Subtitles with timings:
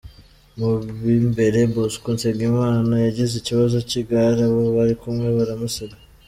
[0.57, 0.69] Mu
[1.03, 5.95] b’imbere, Bosco Nsengimana yagize ikibazo cy’igare, abo bari kumwe baramusiga.